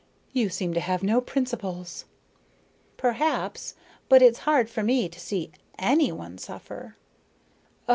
[0.33, 2.05] You seem to have no principles."
[2.97, 3.75] "Perhaps.
[4.09, 6.95] But it's hard for me to see any one suffer."